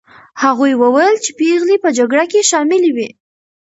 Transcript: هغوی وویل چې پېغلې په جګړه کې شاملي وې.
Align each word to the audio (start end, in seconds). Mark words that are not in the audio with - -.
هغوی 0.43 0.73
وویل 0.81 1.15
چې 1.23 1.31
پېغلې 1.39 1.75
په 1.83 1.89
جګړه 1.97 2.25
کې 2.31 2.47
شاملي 2.49 2.91
وې. 2.93 3.09